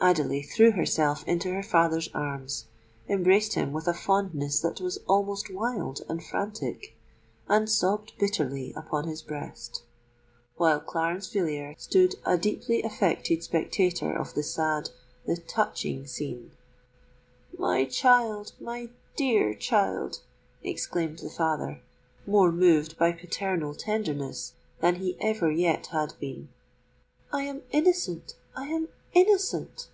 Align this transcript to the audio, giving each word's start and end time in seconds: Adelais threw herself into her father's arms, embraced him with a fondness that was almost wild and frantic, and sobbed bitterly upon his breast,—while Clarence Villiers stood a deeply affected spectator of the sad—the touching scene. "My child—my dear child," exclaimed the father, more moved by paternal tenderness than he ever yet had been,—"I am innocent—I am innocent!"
Adelais 0.00 0.42
threw 0.44 0.70
herself 0.70 1.26
into 1.26 1.50
her 1.52 1.62
father's 1.62 2.08
arms, 2.14 2.66
embraced 3.08 3.54
him 3.54 3.72
with 3.72 3.88
a 3.88 3.92
fondness 3.92 4.60
that 4.60 4.80
was 4.80 4.98
almost 5.08 5.52
wild 5.52 6.02
and 6.08 6.22
frantic, 6.24 6.94
and 7.48 7.68
sobbed 7.68 8.12
bitterly 8.16 8.72
upon 8.76 9.08
his 9.08 9.22
breast,—while 9.22 10.78
Clarence 10.78 11.26
Villiers 11.28 11.74
stood 11.78 12.14
a 12.24 12.38
deeply 12.38 12.80
affected 12.84 13.42
spectator 13.42 14.14
of 14.16 14.34
the 14.34 14.42
sad—the 14.44 15.36
touching 15.48 16.06
scene. 16.06 16.52
"My 17.58 17.84
child—my 17.84 18.90
dear 19.16 19.52
child," 19.52 20.20
exclaimed 20.62 21.18
the 21.18 21.28
father, 21.28 21.82
more 22.24 22.52
moved 22.52 22.96
by 22.98 23.10
paternal 23.10 23.74
tenderness 23.74 24.54
than 24.80 24.94
he 24.94 25.16
ever 25.20 25.50
yet 25.50 25.86
had 25.88 26.14
been,—"I 26.20 27.42
am 27.42 27.62
innocent—I 27.72 28.66
am 28.68 28.88
innocent!" 29.14 29.88